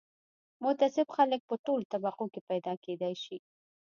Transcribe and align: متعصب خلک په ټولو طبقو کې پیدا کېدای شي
متعصب 0.65 1.07
خلک 1.15 1.41
په 1.49 1.55
ټولو 1.65 1.89
طبقو 1.93 2.25
کې 2.33 2.41
پیدا 2.49 2.73
کېدای 2.85 3.13
شي 3.23 3.37